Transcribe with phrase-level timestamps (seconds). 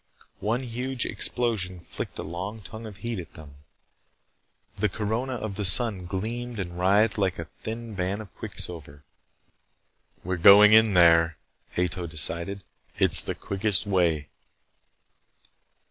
[0.39, 3.57] One huge explosion flicked a long tongue of heat at them.
[4.77, 9.03] The corona of the sun gleamed and writhed like a thin band of quicksilver.
[10.23, 11.37] "We're going in there,"
[11.77, 12.63] Ato decided.
[12.97, 14.29] "It's the quickest way."